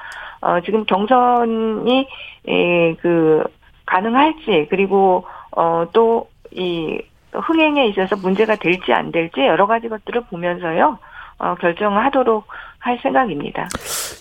어, 0.40 0.60
지금 0.60 0.84
경선이 0.84 2.06
에, 2.46 2.94
그 2.96 3.42
가능할지 3.86 4.68
그리고 4.70 5.24
어, 5.52 5.86
또 5.92 6.28
이 6.52 7.00
흥행에 7.32 7.88
있어서 7.88 8.16
문제가 8.16 8.56
될지 8.56 8.92
안 8.92 9.12
될지 9.12 9.40
여러 9.40 9.66
가지 9.66 9.88
것들을 9.88 10.24
보면서요 10.30 10.98
어, 11.38 11.54
결정하도록 11.60 12.44
할 12.78 12.98
생각입니다. 13.02 13.68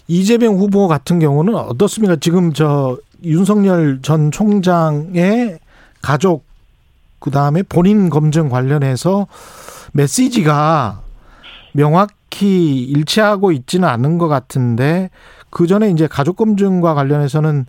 이재명 0.07 0.55
후보 0.55 0.87
같은 0.87 1.19
경우는 1.19 1.55
어떻습니까? 1.55 2.17
지금 2.17 2.53
저 2.53 2.97
윤석열 3.23 4.01
전 4.01 4.31
총장의 4.31 5.57
가족 6.01 6.45
그 7.19 7.31
다음에 7.31 7.63
본인 7.63 8.09
검증 8.09 8.49
관련해서 8.49 9.27
메시지가 9.93 11.01
명확히 11.73 12.83
일치하고 12.83 13.51
있지는 13.51 13.87
않은 13.87 14.17
것 14.17 14.27
같은데 14.27 15.09
그 15.49 15.65
전에 15.65 15.89
이제 15.89 16.07
가족 16.07 16.35
검증과 16.35 16.93
관련해서는 16.93 17.65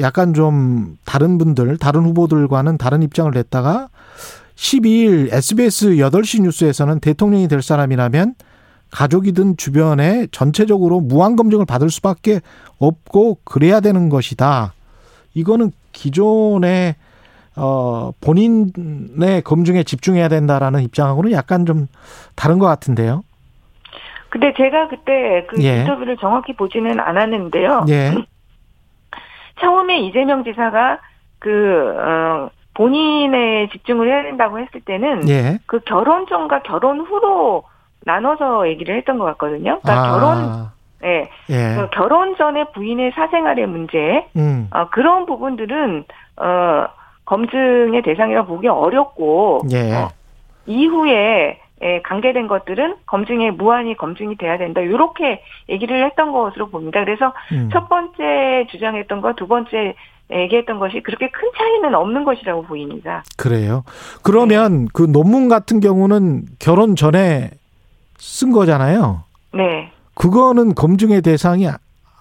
약간 0.00 0.34
좀 0.34 0.96
다른 1.04 1.38
분들, 1.38 1.76
다른 1.78 2.02
후보들과는 2.02 2.78
다른 2.78 3.02
입장을 3.02 3.30
냈다가 3.32 3.88
12일 4.56 5.32
SBS 5.32 5.96
8시 5.96 6.42
뉴스에서는 6.42 7.00
대통령이 7.00 7.48
될 7.48 7.62
사람이라면 7.62 8.34
가족이든 8.90 9.56
주변에 9.56 10.26
전체적으로 10.32 11.00
무한 11.00 11.36
검증을 11.36 11.64
받을 11.64 11.90
수밖에 11.90 12.40
없고 12.78 13.38
그래야 13.44 13.80
되는 13.80 14.08
것이다. 14.08 14.72
이거는 15.34 15.70
기존의 15.92 16.96
어 17.56 18.12
본인의 18.20 19.42
검증에 19.44 19.82
집중해야 19.82 20.28
된다라는 20.28 20.82
입장하고는 20.82 21.32
약간 21.32 21.66
좀 21.66 21.88
다른 22.34 22.58
것 22.58 22.66
같은데요. 22.66 23.22
근데 24.30 24.52
제가 24.56 24.88
그때 24.88 25.46
그 25.48 25.62
예. 25.62 25.80
인터뷰를 25.80 26.16
정확히 26.18 26.54
보지는 26.54 27.00
않았는데요. 27.00 27.86
예. 27.88 28.14
처음에 29.60 30.00
이재명 30.00 30.44
지사가 30.44 30.98
그 31.38 31.94
어, 31.98 32.50
본인에 32.74 33.68
집중을 33.72 34.08
해야 34.08 34.22
된다고 34.22 34.58
했을 34.58 34.80
때는 34.80 35.28
예. 35.28 35.58
그 35.66 35.80
결혼 35.80 36.26
전과 36.26 36.62
결혼 36.62 37.00
후로 37.00 37.64
나눠서 38.04 38.68
얘기를 38.68 38.96
했던 38.96 39.18
것 39.18 39.24
같거든요. 39.26 39.80
그러니까 39.80 40.10
결혼, 40.10 40.38
아, 40.38 40.72
예, 41.04 41.28
예. 41.50 41.76
그 41.76 41.88
결혼 41.90 42.36
전에 42.36 42.64
부인의 42.72 43.12
사생활의 43.12 43.66
문제, 43.66 44.26
음. 44.36 44.68
어, 44.72 44.88
그런 44.90 45.26
부분들은 45.26 46.04
어, 46.36 46.86
검증의 47.26 48.02
대상이라 48.02 48.44
보기 48.44 48.68
어렵고 48.68 49.62
예. 49.72 49.94
어, 49.94 50.08
이후에 50.66 51.60
예, 51.82 52.02
관계된 52.02 52.46
것들은 52.46 52.96
검증에 53.06 53.50
무한히 53.52 53.96
검증이 53.96 54.36
돼야 54.36 54.58
된다. 54.58 54.80
이렇게 54.82 55.42
얘기를 55.68 56.04
했던 56.04 56.32
것으로 56.32 56.68
봅니다. 56.68 57.02
그래서 57.04 57.32
음. 57.52 57.70
첫 57.72 57.88
번째 57.88 58.66
주장했던 58.70 59.20
것, 59.22 59.36
두 59.36 59.46
번째 59.46 59.94
얘기했던 60.30 60.78
것이 60.78 61.00
그렇게 61.00 61.28
큰 61.30 61.50
차이는 61.56 61.94
없는 61.94 62.24
것이라고 62.24 62.62
보입니다. 62.64 63.24
그래요. 63.36 63.82
그러면 64.22 64.86
그 64.92 65.02
논문 65.02 65.48
같은 65.48 65.80
경우는 65.80 66.44
결혼 66.58 66.96
전에 66.96 67.50
쓴 68.18 68.52
거잖아요. 68.52 69.24
네. 69.54 69.90
그거는 70.14 70.74
검증의 70.74 71.22
대상이 71.22 71.66
아- 71.66 71.78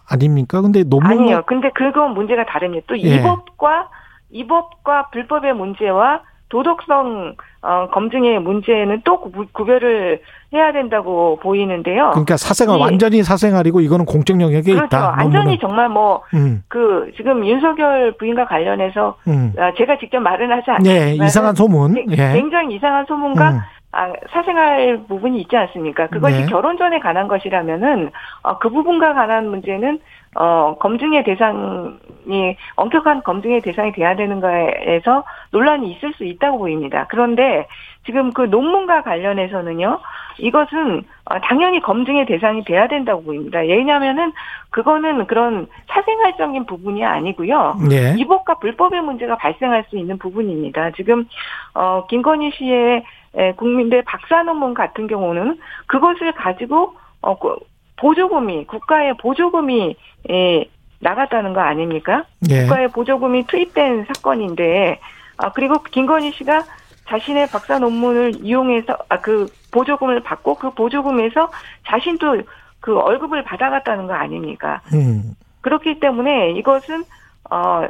아닙니까? 0.09 0.61
근데 0.61 0.83
논문 0.83 1.11
아니요. 1.11 1.43
근데 1.45 1.69
그건 1.75 2.13
문제가 2.13 2.45
다릅니다. 2.45 2.85
또 2.87 2.97
예. 2.97 3.15
이 3.15 3.21
법과 3.21 3.89
이 4.31 4.47
법과 4.47 5.09
불법의 5.09 5.53
문제와 5.53 6.21
도덕성 6.49 7.35
어, 7.61 7.87
검증의 7.91 8.39
문제는 8.39 9.01
또 9.03 9.19
구, 9.19 9.45
구별을 9.51 10.21
해야 10.53 10.71
된다고 10.71 11.37
보이는데요. 11.41 12.09
그러니까 12.11 12.37
사생활 12.37 12.77
이- 12.77 12.81
완전히 12.81 13.21
사생활이고 13.21 13.81
이거는 13.81 14.05
공적 14.05 14.39
영역에 14.41 14.71
그렇죠. 14.73 14.85
있다. 14.85 15.09
완전히 15.17 15.33
논문은. 15.33 15.57
정말 15.59 15.89
뭐 15.89 16.23
음, 16.33 16.63
그 16.67 17.11
지금 17.17 17.45
윤석열 17.45 18.13
부인과 18.17 18.45
관련해서 18.47 19.15
음. 19.27 19.53
아, 19.57 19.71
제가 19.77 19.97
직접 19.99 20.19
말은 20.19 20.51
하지 20.51 20.71
않지만 20.71 20.97
예, 20.97 21.13
이상한 21.13 21.53
소문. 21.53 21.95
예. 22.09 22.15
굉장히 22.33 22.75
이상한 22.75 23.05
소문과 23.05 23.49
음, 23.51 23.59
아, 23.91 24.13
사생활 24.29 25.05
부분이 25.07 25.41
있지 25.41 25.57
않습니까? 25.57 26.07
그것이 26.07 26.41
네. 26.41 26.45
결혼 26.45 26.77
전에 26.77 26.99
관한 26.99 27.27
것이라면은 27.27 28.11
어, 28.43 28.59
그 28.59 28.69
부분과 28.69 29.13
관한 29.13 29.49
문제는 29.49 29.99
어, 30.35 30.75
검증의 30.79 31.23
대상이 31.23 32.55
엄격한 32.75 33.23
검증의 33.23 33.61
대상이 33.61 33.91
돼야 33.93 34.15
되는 34.15 34.39
거에서 34.39 35.23
논란이 35.51 35.91
있을 35.93 36.13
수 36.13 36.23
있다고 36.23 36.59
보입니다. 36.59 37.07
그런데 37.09 37.67
지금 38.09 38.33
그 38.33 38.41
논문과 38.41 39.03
관련해서는요, 39.03 39.99
이것은 40.39 41.03
어, 41.25 41.39
당연히 41.41 41.79
검증의 41.79 42.25
대상이 42.25 42.63
돼야 42.63 42.87
된다고 42.87 43.21
보입니다. 43.23 43.59
왜냐하면은 43.59 44.31
그거는 44.71 45.27
그런 45.27 45.67
사생활적인 45.89 46.65
부분이 46.65 47.05
아니고요. 47.05 47.75
예. 47.91 48.15
위법과 48.15 48.55
불법의 48.55 49.01
문제가 49.01 49.37
발생할 49.37 49.85
수 49.89 49.97
있는 49.97 50.17
부분입니다. 50.17 50.89
지금 50.91 51.27
어 51.75 52.07
김건희 52.07 52.49
씨의 52.57 53.03
에, 53.35 53.51
국민대 53.53 54.01
박사 54.01 54.41
논문 54.41 54.73
같은 54.73 55.05
경우는 55.05 55.59
그것을 55.85 56.31
가지고 56.31 56.95
어그 57.21 57.57
보조금이 57.97 58.65
국가의 58.65 59.17
보조금이 59.17 59.95
에, 60.31 60.65
나갔다는 60.99 61.53
거 61.53 61.61
아닙니까? 61.61 62.23
예. 62.49 62.61
국가의 62.61 62.87
보조금이 62.87 63.45
투입된 63.45 64.05
사건인데 64.07 64.99
아 65.37 65.51
그리고 65.51 65.83
김건희 65.83 66.31
씨가 66.31 66.63
자신의 67.09 67.47
박사 67.47 67.79
논문을 67.79 68.35
이용해서 68.43 68.97
아 69.09 69.17
그 69.21 69.47
보조금을 69.71 70.21
받고 70.21 70.55
그 70.55 70.71
보조금에서 70.71 71.51
자신도 71.87 72.41
그 72.79 72.93
월급을 72.93 73.43
받아갔다는 73.43 74.07
거 74.07 74.13
아닙니까? 74.13 74.81
음. 74.93 75.35
그렇기 75.61 75.99
때문에 75.99 76.51
이것은 76.51 77.03
어 77.49 77.87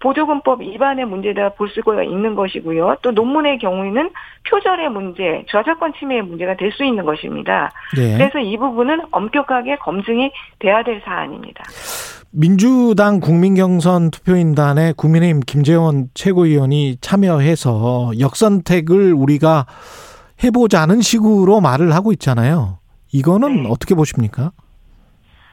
보조금법 0.00 0.60
위반의 0.62 1.04
문제다 1.06 1.50
볼 1.50 1.68
수가 1.70 2.02
있는 2.04 2.34
것이고요. 2.34 2.98
또 3.02 3.10
논문의 3.10 3.58
경우에는 3.58 4.10
표절의 4.48 4.90
문제, 4.90 5.44
저작권 5.48 5.92
침해의 5.98 6.22
문제가 6.22 6.56
될 6.56 6.68
수 6.72 6.84
있는 6.84 7.04
것입니다. 7.04 7.72
예. 7.96 8.16
그래서 8.16 8.38
이 8.38 8.56
부분은 8.56 9.00
엄격하게 9.10 9.76
검증이 9.78 10.30
돼야 10.60 10.82
될 10.84 11.02
사안입니다. 11.04 11.64
민주당 12.30 13.20
국민경선 13.20 14.10
투표인단에 14.10 14.92
국민의힘 14.96 15.40
김재원 15.40 16.08
최고위원이 16.14 16.98
참여해서 17.00 18.12
역선택을 18.20 19.14
우리가 19.14 19.66
해보자는 20.44 21.00
식으로 21.00 21.60
말을 21.60 21.94
하고 21.94 22.12
있잖아요. 22.12 22.78
이거는 23.12 23.62
네. 23.62 23.68
어떻게 23.70 23.94
보십니까? 23.94 24.52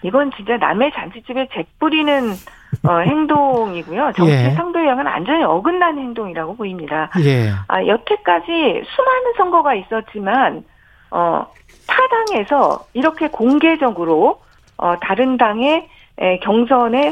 이건 0.04 0.30
진짜 0.36 0.58
남의 0.58 0.92
잔치집에 0.94 1.48
잭 1.54 1.68
뿌리는 1.80 2.34
어, 2.88 3.00
행동이고요. 3.00 4.12
정치 4.16 4.32
예. 4.34 4.52
상도형은 4.52 5.06
완전히 5.06 5.44
어긋난 5.44 5.98
행동이라고 5.98 6.56
보입니다. 6.56 7.10
예. 7.24 7.52
아, 7.68 7.86
여태까지 7.86 8.84
수많은 8.86 9.34
선거가 9.38 9.74
있었지만, 9.76 10.64
어, 11.12 11.48
타당에서 11.88 12.86
이렇게 12.94 13.28
공개적으로, 13.30 14.42
어, 14.78 14.96
다른 15.02 15.38
당의 15.38 15.88
에, 16.18 16.40
경선에 16.40 17.12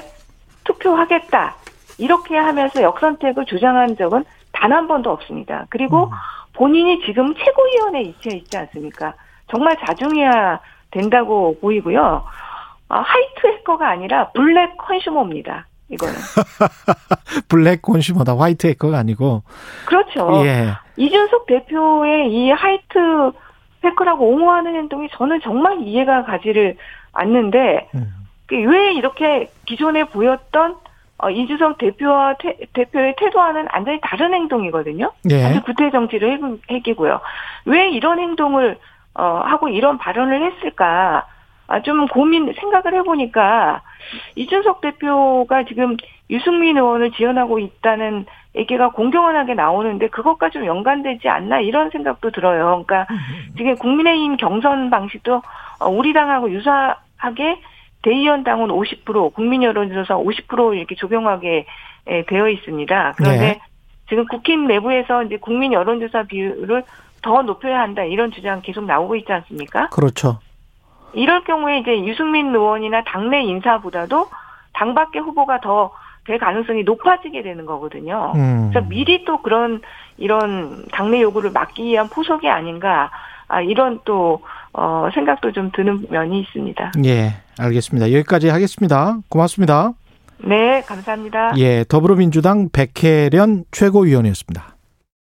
투표하겠다. 0.64 1.56
이렇게 1.98 2.38
하면서 2.38 2.82
역선택을 2.82 3.46
주장한 3.46 3.98
적은 3.98 4.24
단 4.52 4.72
한 4.72 4.88
번도 4.88 5.12
없습니다. 5.12 5.66
그리고 5.70 6.06
음. 6.06 6.10
본인이 6.54 7.02
지금 7.06 7.34
최고위원회에 7.36 8.02
위치해 8.04 8.38
있지 8.38 8.58
않습니까? 8.58 9.14
정말 9.50 9.76
자중해야 9.86 10.60
된다고 10.92 11.58
보이고요. 11.60 12.24
아, 12.94 13.02
하이트 13.02 13.48
해커가 13.48 13.90
아니라 13.90 14.30
black 14.32 14.78
consumer입니다. 14.78 15.66
이거는. 15.90 16.14
black 17.50 17.82
consumer다 17.82 18.38
white 18.38 18.68
hacker가 18.68 18.98
아니고 19.00 19.44
그렇죠. 19.86 20.44
예. 20.46 20.70
이준석 20.98 21.46
대표의 21.48 22.32
이 22.32 22.52
white 22.52 23.32
hacker라고 23.84 24.26
옹호하는 24.28 24.76
행동이 24.76 25.10
저는 25.14 25.42
정말 25.42 25.82
이해가 25.82 26.24
가지를 26.26 26.78
않는데 27.12 27.90
음. 27.96 28.14
그왜 28.48 28.94
이렇게 28.94 29.50
기존에 29.66 30.04
보였던 30.06 30.76
어, 31.18 31.30
이준석 31.30 31.78
대표와 31.78 32.36
태- 32.40 32.58
대표의 32.74 33.16
태도와는 33.18 33.68
완전히 33.74 34.00
다른 34.02 34.34
행동이거든요. 34.34 35.12
예. 35.32 35.44
아주 35.46 35.62
구태 35.64 35.90
정치를 35.92 36.38
행위- 36.38 36.62
행위고요. 36.70 37.20
왜 37.66 37.90
이런 37.90 38.20
행동을 38.20 38.78
어, 39.16 39.42
하고 39.46 39.70
이런 39.70 39.98
발언을 39.98 40.52
했을까? 40.52 41.26
아, 41.68 41.82
좀 41.82 42.08
고민 42.08 42.54
생각을 42.54 42.94
해보니까 43.00 43.82
이준석 44.36 44.82
대표가 44.82 45.64
지금 45.64 45.98
유승민 46.30 46.78
의원을 46.78 47.12
지원하고 47.12 47.60
있다는 47.60 48.26
얘기가 48.56 48.90
공경연하게 48.90 49.56
나오는데 49.56 50.10
그것과 50.10 50.50
좀 50.50 50.66
연관되지 50.66 51.28
않나 51.28 51.60
이런 51.60 51.90
생각도 51.90 52.32
들어요. 52.32 52.84
그러니까 52.86 53.08
지금 53.58 53.76
국민의힘 53.76 54.38
경선 54.38 54.90
방식도 54.90 55.42
어, 55.80 55.90
우리 55.90 56.14
당하고 56.14 56.52
유사하게 56.52 57.60
대의원 58.04 58.44
당원 58.44 58.70
50%, 58.70 59.34
국민 59.34 59.64
여론조사 59.64 60.16
50% 60.16 60.78
이렇게 60.78 60.96
적용하게 60.96 61.66
에, 62.06 62.26
되어 62.26 62.50
있습니다. 62.50 63.14
그런데 63.18 63.40
네. 63.40 63.60
지금 64.10 64.28
국힘 64.28 64.68
내부에서 64.68 65.24
이제 65.24 65.38
국민 65.38 65.74
여론조사 65.74 66.24
비율을 66.24 66.84
더 67.22 67.42
높여야 67.42 67.80
한다 67.80 68.04
이런 68.04 68.32
주장 68.32 68.62
계속 68.62 68.84
나오고 68.86 69.16
있지 69.16 69.32
않습니까? 69.32 69.88
그렇죠. 69.90 70.40
이럴 71.14 71.44
경우에 71.44 71.80
이제 71.80 72.06
유승민 72.06 72.48
의원이나 72.48 73.04
당내 73.04 73.42
인사보다도 73.42 74.28
당 74.74 74.94
밖의 74.94 75.22
후보가 75.22 75.62
더 75.62 75.92
될 76.26 76.40
가능성이 76.40 76.84
높아지게 76.84 77.42
되는 77.42 77.66
거거든요. 77.66 78.32
음. 78.36 78.70
그래서 78.72 78.88
미리 78.88 79.26
또 79.26 79.42
그런 79.42 79.82
이런 80.18 80.86
당내 80.92 81.22
요구를 81.22 81.52
막기 81.52 81.84
위한 81.84 82.08
포석이 82.08 82.48
아닌가 82.50 83.12
아, 83.48 83.62
이런 83.62 84.00
또 84.06 84.42
어, 84.72 85.10
생각도 85.14 85.52
좀 85.52 85.72
드는 85.72 86.08
면이 86.10 86.40
있습니다. 86.42 86.94
예, 87.06 87.34
알겠습니다. 87.60 88.12
여기까지 88.14 88.50
하겠습니다. 88.50 89.18
고맙습니다. 89.30 89.92
네, 90.38 90.82
감사합니다. 90.82 91.54
예, 91.58 91.84
더불어민주당 91.88 92.70
백혜련 92.72 93.66
최고위원이었습니다. 93.72 94.73